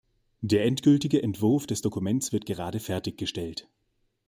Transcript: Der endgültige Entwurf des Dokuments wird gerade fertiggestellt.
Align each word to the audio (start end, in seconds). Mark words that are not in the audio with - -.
Der 0.41 0.65
endgültige 0.65 1.21
Entwurf 1.21 1.67
des 1.67 1.81
Dokuments 1.83 2.31
wird 2.31 2.47
gerade 2.47 2.79
fertiggestellt. 2.79 3.69